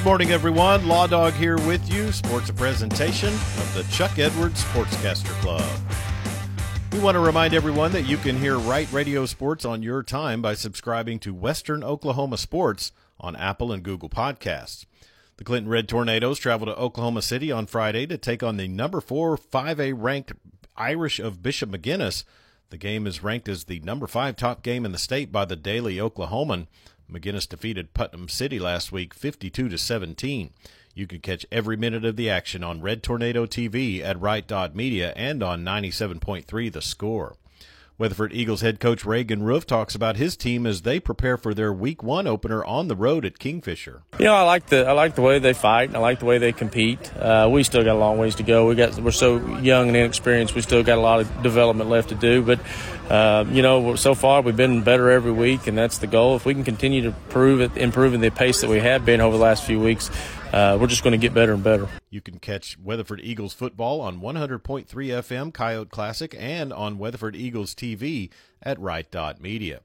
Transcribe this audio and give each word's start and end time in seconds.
Good 0.00 0.06
morning, 0.06 0.30
everyone. 0.30 0.88
Law 0.88 1.06
Dog 1.06 1.34
here 1.34 1.58
with 1.58 1.92
you. 1.92 2.10
Sports 2.10 2.48
a 2.48 2.54
presentation 2.54 3.28
of 3.34 3.74
the 3.74 3.82
Chuck 3.92 4.18
Edwards 4.18 4.64
Sportscaster 4.64 5.38
Club. 5.42 5.62
We 6.90 7.00
want 7.00 7.16
to 7.16 7.20
remind 7.20 7.52
everyone 7.52 7.92
that 7.92 8.08
you 8.08 8.16
can 8.16 8.38
hear 8.38 8.56
Right 8.58 8.90
Radio 8.92 9.26
Sports 9.26 9.66
on 9.66 9.82
your 9.82 10.02
time 10.02 10.40
by 10.40 10.54
subscribing 10.54 11.18
to 11.18 11.34
Western 11.34 11.84
Oklahoma 11.84 12.38
Sports 12.38 12.92
on 13.20 13.36
Apple 13.36 13.72
and 13.72 13.82
Google 13.82 14.08
Podcasts. 14.08 14.86
The 15.36 15.44
Clinton 15.44 15.70
Red 15.70 15.86
Tornadoes 15.86 16.38
travel 16.38 16.66
to 16.66 16.76
Oklahoma 16.78 17.20
City 17.20 17.52
on 17.52 17.66
Friday 17.66 18.06
to 18.06 18.16
take 18.16 18.42
on 18.42 18.56
the 18.56 18.68
number 18.68 19.02
four 19.02 19.36
5A 19.36 19.92
ranked 19.94 20.32
Irish 20.78 21.20
of 21.20 21.42
Bishop 21.42 21.68
McGuinness. 21.68 22.24
The 22.70 22.78
game 22.78 23.06
is 23.06 23.22
ranked 23.22 23.50
as 23.50 23.64
the 23.64 23.80
number 23.80 24.06
five 24.06 24.36
top 24.36 24.62
game 24.62 24.86
in 24.86 24.92
the 24.92 24.98
state 24.98 25.30
by 25.30 25.44
the 25.44 25.56
Daily 25.56 25.96
Oklahoman. 25.96 26.68
McGuinness 27.10 27.48
defeated 27.48 27.94
Putnam 27.94 28.28
City 28.28 28.58
last 28.58 28.92
week 28.92 29.12
52 29.12 29.68
to 29.68 29.78
17. 29.78 30.50
You 30.94 31.06
can 31.06 31.20
catch 31.20 31.46
every 31.50 31.76
minute 31.76 32.04
of 32.04 32.16
the 32.16 32.30
action 32.30 32.62
on 32.62 32.80
Red 32.80 33.02
Tornado 33.02 33.46
TV 33.46 34.02
at 34.02 34.20
Right 34.20 34.48
Media 34.74 35.12
and 35.16 35.42
on 35.42 35.64
97.3 35.64 36.72
The 36.72 36.82
Score. 36.82 37.36
Weatherford 38.00 38.32
Eagles 38.32 38.62
head 38.62 38.80
coach 38.80 39.04
Reagan 39.04 39.42
Roof 39.42 39.66
talks 39.66 39.94
about 39.94 40.16
his 40.16 40.34
team 40.34 40.66
as 40.66 40.82
they 40.82 40.98
prepare 40.98 41.36
for 41.36 41.52
their 41.52 41.70
Week 41.70 42.02
One 42.02 42.26
opener 42.26 42.64
on 42.64 42.88
the 42.88 42.96
road 42.96 43.26
at 43.26 43.38
Kingfisher. 43.38 44.04
You 44.18 44.24
know, 44.24 44.34
I 44.34 44.40
like 44.40 44.68
the 44.68 44.86
I 44.86 44.92
like 44.92 45.16
the 45.16 45.20
way 45.20 45.38
they 45.38 45.52
fight. 45.52 45.94
I 45.94 45.98
like 45.98 46.18
the 46.18 46.24
way 46.24 46.38
they 46.38 46.52
compete. 46.52 47.14
Uh, 47.14 47.50
we 47.52 47.62
still 47.62 47.84
got 47.84 47.96
a 47.96 47.98
long 47.98 48.16
ways 48.16 48.36
to 48.36 48.42
go. 48.42 48.66
We 48.66 48.74
got 48.74 48.98
we're 48.98 49.10
so 49.10 49.36
young 49.58 49.88
and 49.88 49.96
inexperienced. 49.98 50.54
We 50.54 50.62
still 50.62 50.82
got 50.82 50.96
a 50.96 51.02
lot 51.02 51.20
of 51.20 51.42
development 51.42 51.90
left 51.90 52.08
to 52.08 52.14
do. 52.14 52.40
But 52.40 52.60
uh, 53.10 53.44
you 53.50 53.60
know, 53.60 53.96
so 53.96 54.14
far 54.14 54.40
we've 54.40 54.56
been 54.56 54.82
better 54.82 55.10
every 55.10 55.32
week, 55.32 55.66
and 55.66 55.76
that's 55.76 55.98
the 55.98 56.06
goal. 56.06 56.36
If 56.36 56.46
we 56.46 56.54
can 56.54 56.62
continue 56.62 57.02
to 57.02 57.10
prove 57.28 57.60
it, 57.60 57.76
improving 57.76 58.20
the 58.20 58.30
pace 58.30 58.60
that 58.60 58.70
we 58.70 58.78
have 58.78 59.04
been 59.04 59.20
over 59.20 59.36
the 59.36 59.42
last 59.42 59.64
few 59.64 59.80
weeks, 59.80 60.10
uh, 60.52 60.78
we're 60.80 60.86
just 60.86 61.02
going 61.02 61.12
to 61.12 61.18
get 61.18 61.34
better 61.34 61.52
and 61.52 61.64
better. 61.64 61.88
You 62.08 62.20
can 62.20 62.38
catch 62.38 62.78
Weatherford 62.78 63.20
Eagles 63.20 63.52
football 63.52 64.00
on 64.00 64.20
100.3 64.20 64.86
FM 64.86 65.52
Coyote 65.52 65.90
Classic 65.90 66.36
and 66.38 66.72
on 66.72 66.98
Weatherford 66.98 67.34
Eagles 67.34 67.74
TV 67.74 68.30
at 68.62 68.78
Right 68.78 69.10
Dot 69.10 69.40
Media. 69.40 69.80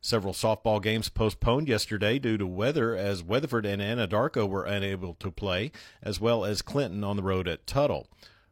Several 0.00 0.32
softball 0.32 0.80
games 0.80 1.08
postponed 1.08 1.68
yesterday 1.68 2.20
due 2.20 2.38
to 2.38 2.46
weather 2.46 2.94
as 2.94 3.24
Weatherford 3.24 3.66
and 3.66 3.82
Anadarko 3.82 4.48
were 4.48 4.64
unable 4.64 5.14
to 5.14 5.32
play, 5.32 5.72
as 6.00 6.20
well 6.20 6.44
as 6.44 6.62
Clinton 6.62 7.02
on 7.02 7.16
the 7.16 7.24
road 7.24 7.48
at 7.48 7.66
Tuttle. 7.66 8.06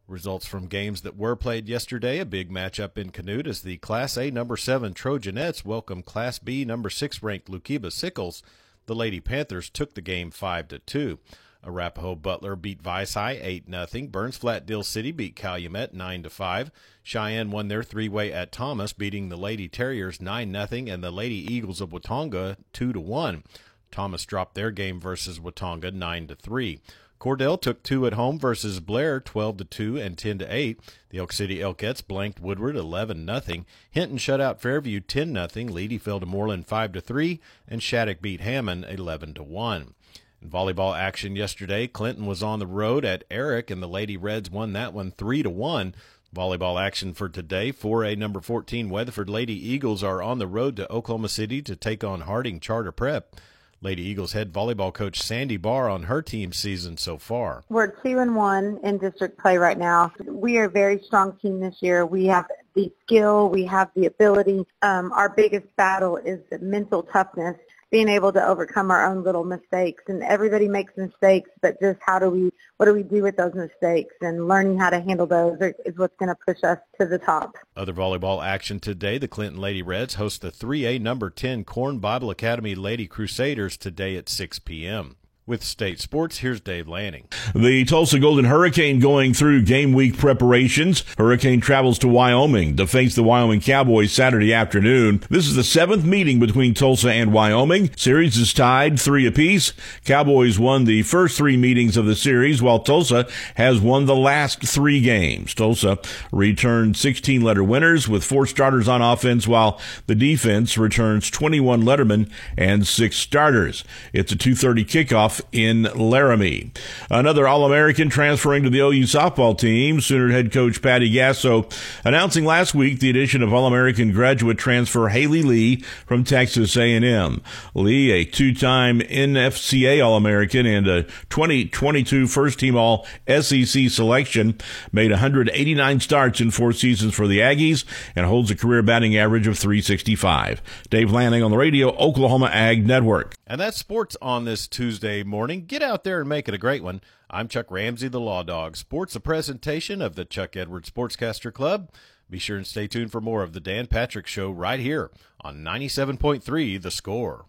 Results 0.07 0.45
from 0.45 0.67
games 0.67 1.01
that 1.01 1.17
were 1.17 1.35
played 1.35 1.67
yesterday, 1.67 2.19
a 2.19 2.25
big 2.25 2.49
matchup 2.49 2.97
in 2.97 3.09
Canute 3.09 3.45
as 3.45 3.61
the 3.61 3.75
Class 3.75 4.17
A 4.17 4.31
number 4.31 4.55
7 4.55 4.93
Trojanettes 4.93 5.65
welcome 5.65 6.01
Class 6.01 6.39
B 6.39 6.63
number 6.63 6.89
6 6.89 7.21
ranked 7.21 7.51
Lookeba 7.51 7.91
Sickles. 7.91 8.41
The 8.85 8.95
Lady 8.95 9.19
Panthers 9.19 9.69
took 9.69 9.95
the 9.95 10.01
game 10.01 10.31
5 10.31 10.69
to 10.69 10.79
2. 10.79 11.19
Arapaho 11.61 12.15
Butler 12.15 12.55
beat 12.55 12.81
Vici 12.81 13.19
8 13.19 13.65
0. 13.69 14.07
Burns 14.07 14.37
Flat 14.37 14.65
Dill 14.65 14.83
City 14.83 15.11
beat 15.11 15.35
Calumet 15.35 15.93
9 15.93 16.23
to 16.23 16.29
5. 16.29 16.71
Cheyenne 17.03 17.51
won 17.51 17.67
their 17.67 17.83
three 17.83 18.07
way 18.07 18.31
at 18.31 18.53
Thomas, 18.53 18.93
beating 18.93 19.27
the 19.27 19.35
Lady 19.35 19.67
Terriers 19.67 20.21
9 20.21 20.53
0 20.53 20.85
and 20.87 21.03
the 21.03 21.11
Lady 21.11 21.53
Eagles 21.53 21.81
of 21.81 21.89
Watonga 21.89 22.55
2 22.71 22.93
to 22.93 22.99
1. 23.01 23.43
Thomas 23.91 24.25
dropped 24.25 24.55
their 24.55 24.71
game 24.71 25.01
versus 25.01 25.39
Watonga 25.39 25.93
9 25.93 26.27
to 26.27 26.35
3. 26.35 26.79
Cordell 27.19 27.59
took 27.59 27.83
two 27.83 28.05
at 28.05 28.13
home 28.13 28.37
versus 28.39 28.79
Blair 28.79 29.19
12 29.19 29.57
to 29.57 29.65
2 29.65 29.97
and 29.97 30.17
10 30.17 30.39
to 30.39 30.53
8. 30.53 30.79
The 31.09 31.17
Elk 31.17 31.33
City 31.33 31.57
Elkettes 31.57 32.05
blanked 32.05 32.39
Woodward 32.39 32.75
11 32.75 33.25
0. 33.25 33.65
Hinton 33.89 34.17
shut 34.17 34.39
out 34.39 34.61
Fairview 34.61 34.99
10 34.99 35.33
0. 35.33 35.47
Leedy 35.47 35.99
fell 35.99 36.19
to 36.19 36.25
Mooreland 36.25 36.65
5 36.65 36.93
to 36.93 37.01
3 37.01 37.39
and 37.67 37.81
Shattuck 37.81 38.21
beat 38.21 38.41
Hammond 38.41 38.85
11 38.85 39.33
to 39.35 39.43
1. 39.43 39.93
In 40.41 40.49
volleyball 40.49 40.97
action 40.97 41.35
yesterday, 41.35 41.87
Clinton 41.87 42.27
was 42.27 42.43
on 42.43 42.59
the 42.59 42.67
road 42.67 43.03
at 43.03 43.23
Erick, 43.31 43.71
and 43.71 43.81
the 43.81 43.87
Lady 43.87 44.15
Reds 44.15 44.51
won 44.51 44.73
that 44.73 44.93
one 44.93 45.11
three 45.11 45.41
to 45.41 45.49
one. 45.49 45.95
Volleyball 46.35 46.79
action 46.79 47.13
for 47.13 47.27
today. 47.27 47.71
4A 47.71 48.17
number 48.17 48.41
14 48.41 48.89
Weatherford 48.89 49.29
Lady 49.29 49.53
Eagles 49.53 50.03
are 50.03 50.21
on 50.21 50.37
the 50.37 50.45
road 50.45 50.75
to 50.75 50.91
Oklahoma 50.91 51.29
City 51.29 51.61
to 51.63 51.75
take 51.75 52.03
on 52.03 52.21
Harding 52.21 52.59
Charter 52.59 52.91
Prep. 52.91 53.35
Lady 53.81 54.01
Eagles 54.01 54.33
head 54.33 54.51
volleyball 54.51 54.91
coach 54.91 55.21
Sandy 55.21 55.57
Barr 55.57 55.87
on 55.87 56.03
her 56.03 56.21
team's 56.21 56.57
season 56.57 56.97
so 56.97 57.17
far. 57.17 57.63
We're 57.69 57.87
two 57.87 58.19
and 58.19 58.35
one 58.35 58.79
in 58.83 58.97
district 58.97 59.39
play 59.39 59.57
right 59.57 59.77
now. 59.77 60.11
We 60.25 60.57
are 60.57 60.65
a 60.65 60.69
very 60.69 60.99
strong 61.05 61.37
team 61.41 61.59
this 61.59 61.75
year. 61.81 62.05
We 62.05 62.25
have 62.25 62.45
the 62.73 62.91
skill, 63.03 63.49
we 63.49 63.65
have 63.65 63.89
the 63.95 64.07
ability. 64.07 64.65
Um, 64.81 65.11
our 65.11 65.29
biggest 65.29 65.67
battle 65.75 66.17
is 66.17 66.39
the 66.49 66.59
mental 66.59 67.03
toughness 67.03 67.57
being 67.91 68.09
able 68.09 68.31
to 68.33 68.45
overcome 68.45 68.91
our 68.91 69.05
own 69.05 69.23
little 69.23 69.43
mistakes. 69.43 70.03
And 70.07 70.23
everybody 70.23 70.67
makes 70.67 70.95
mistakes 70.97 71.49
but 71.61 71.79
just 71.81 71.99
how 72.05 72.19
do 72.19 72.29
we 72.29 72.51
what 72.77 72.85
do 72.85 72.93
we 72.93 73.03
do 73.03 73.23
with 73.23 73.37
those 73.37 73.53
mistakes? 73.53 74.13
And 74.21 74.47
learning 74.47 74.77
how 74.77 74.89
to 74.89 74.99
handle 74.99 75.25
those 75.25 75.57
is 75.85 75.97
what's 75.97 76.15
going 76.17 76.29
to 76.29 76.37
push 76.45 76.63
us 76.63 76.79
to 76.99 77.07
the 77.07 77.17
top. 77.17 77.55
Other 77.75 77.93
volleyball 77.93 78.45
action 78.45 78.79
today 78.79 79.17
the 79.17 79.27
clinton 79.27 79.59
lady 79.59 79.81
reds 79.81 80.15
host 80.15 80.41
the 80.41 80.51
3a 80.51 80.99
number 81.01 81.29
10 81.29 81.63
corn 81.63 81.99
bible 81.99 82.29
academy 82.29 82.75
lady 82.75 83.07
crusaders 83.07 83.77
today 83.77 84.15
at 84.15 84.29
6 84.29 84.59
p.m 84.59 85.16
with 85.47 85.63
state 85.63 86.01
sports, 86.01 86.39
here's 86.39 86.59
Dave 86.59 86.89
Lanning. 86.89 87.25
The 87.55 87.85
Tulsa 87.85 88.19
Golden 88.19 88.45
Hurricane 88.45 88.99
going 88.99 89.33
through 89.33 89.61
game 89.61 89.93
week 89.93 90.17
preparations. 90.17 91.05
Hurricane 91.17 91.61
travels 91.61 91.97
to 91.99 92.07
Wyoming 92.09 92.75
to 92.75 92.85
face 92.85 93.15
the 93.15 93.23
Wyoming 93.23 93.61
Cowboys 93.61 94.11
Saturday 94.11 94.53
afternoon. 94.53 95.23
This 95.29 95.47
is 95.47 95.55
the 95.55 95.63
seventh 95.63 96.03
meeting 96.03 96.37
between 96.37 96.73
Tulsa 96.73 97.09
and 97.09 97.31
Wyoming. 97.31 97.95
Series 97.95 98.35
is 98.35 98.53
tied 98.53 98.99
three 98.99 99.25
apiece. 99.25 99.71
Cowboys 100.03 100.59
won 100.59 100.83
the 100.83 101.03
first 101.03 101.37
three 101.37 101.55
meetings 101.55 101.95
of 101.95 102.05
the 102.05 102.15
series, 102.15 102.61
while 102.61 102.79
Tulsa 102.79 103.25
has 103.55 103.79
won 103.79 104.05
the 104.05 104.15
last 104.15 104.61
three 104.67 104.99
games. 104.99 105.53
Tulsa 105.53 105.97
returned 106.33 106.97
16 106.97 107.41
letter 107.41 107.63
winners 107.63 108.09
with 108.09 108.25
four 108.25 108.45
starters 108.45 108.89
on 108.89 109.01
offense, 109.01 109.47
while 109.47 109.79
the 110.07 110.15
defense 110.15 110.77
returns 110.77 111.31
21 111.31 111.83
lettermen 111.83 112.29
and 112.57 112.85
six 112.85 113.15
starters. 113.15 113.85
It's 114.11 114.33
a 114.33 114.35
2:30 114.35 114.83
kickoff 114.83 115.36
in 115.51 115.83
Laramie. 115.95 116.71
Another 117.09 117.47
All-American 117.47 118.09
transferring 118.09 118.63
to 118.63 118.69
the 118.69 118.79
OU 118.79 119.03
softball 119.03 119.57
team, 119.57 120.01
Sooner 120.01 120.31
head 120.31 120.51
coach 120.51 120.81
Patty 120.81 121.11
Gasso 121.11 121.71
announcing 122.03 122.45
last 122.45 122.73
week 122.75 122.99
the 122.99 123.09
addition 123.09 123.41
of 123.41 123.53
All-American 123.53 124.11
graduate 124.11 124.57
transfer 124.57 125.09
Haley 125.09 125.43
Lee 125.43 125.77
from 126.05 126.23
Texas 126.23 126.75
A&M. 126.75 127.41
Lee, 127.73 128.11
a 128.11 128.25
two-time 128.25 128.99
NFCA 128.99 130.03
All-American 130.05 130.65
and 130.65 130.87
a 130.87 131.03
2022 131.29 132.27
first-team 132.27 132.75
All-SEC 132.75 133.89
selection, 133.89 134.57
made 134.91 135.11
189 135.11 135.99
starts 135.99 136.41
in 136.41 136.51
four 136.51 136.73
seasons 136.73 137.13
for 137.13 137.27
the 137.27 137.39
Aggies 137.39 137.85
and 138.15 138.25
holds 138.25 138.51
a 138.51 138.55
career 138.55 138.81
batting 138.81 139.17
average 139.17 139.47
of 139.47 139.57
365. 139.57 140.61
Dave 140.89 141.11
Lanning 141.11 141.43
on 141.43 141.51
the 141.51 141.57
radio, 141.57 141.89
Oklahoma 141.95 142.47
Ag 142.47 142.85
Network. 142.85 143.35
And 143.45 143.61
that's 143.61 143.77
sports 143.77 144.17
on 144.21 144.45
this 144.45 144.67
Tuesday 144.67 145.23
morning. 145.27 145.65
Get 145.65 145.83
out 145.83 146.03
there 146.03 146.21
and 146.21 146.29
make 146.29 146.47
it 146.47 146.53
a 146.53 146.57
great 146.57 146.81
one. 146.81 147.01
I'm 147.29 147.47
Chuck 147.47 147.69
Ramsey, 147.69 148.07
the 148.07 148.19
Law 148.19 148.43
Dog. 148.43 148.77
Sports, 148.77 149.15
a 149.15 149.19
presentation 149.19 150.01
of 150.01 150.15
the 150.15 150.25
Chuck 150.25 150.55
Edwards 150.55 150.89
Sportscaster 150.89 151.53
Club. 151.53 151.91
Be 152.29 152.39
sure 152.39 152.57
and 152.57 152.65
stay 152.65 152.87
tuned 152.87 153.11
for 153.11 153.21
more 153.21 153.43
of 153.43 153.53
the 153.53 153.59
Dan 153.59 153.87
Patrick 153.87 154.27
Show 154.27 154.49
right 154.49 154.79
here 154.79 155.11
on 155.41 155.57
97.3 155.57 156.81
The 156.81 156.91
Score. 156.91 157.45